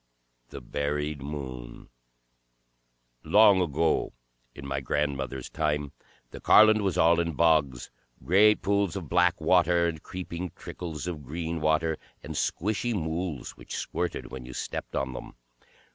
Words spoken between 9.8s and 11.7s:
and creeping trickles of green